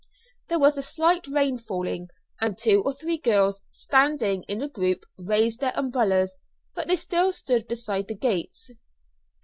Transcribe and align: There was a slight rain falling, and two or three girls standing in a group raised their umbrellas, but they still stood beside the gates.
There 0.49 0.57
was 0.57 0.79
a 0.79 0.81
slight 0.81 1.27
rain 1.27 1.59
falling, 1.59 2.07
and 2.39 2.57
two 2.57 2.81
or 2.83 2.91
three 2.95 3.19
girls 3.19 3.61
standing 3.69 4.41
in 4.47 4.63
a 4.63 4.67
group 4.67 5.03
raised 5.19 5.59
their 5.59 5.73
umbrellas, 5.75 6.37
but 6.73 6.87
they 6.87 6.95
still 6.95 7.31
stood 7.31 7.67
beside 7.67 8.07
the 8.07 8.15
gates. 8.15 8.71